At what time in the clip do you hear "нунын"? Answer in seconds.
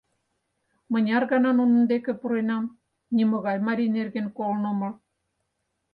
1.59-1.83